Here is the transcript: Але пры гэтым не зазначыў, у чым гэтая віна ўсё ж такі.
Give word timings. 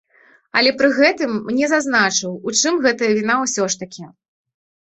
Але 0.59 0.71
пры 0.79 0.89
гэтым 0.99 1.35
не 1.59 1.69
зазначыў, 1.73 2.31
у 2.47 2.57
чым 2.63 2.73
гэтая 2.87 3.11
віна 3.19 3.37
ўсё 3.45 3.71
ж 3.75 3.83
такі. 3.83 4.03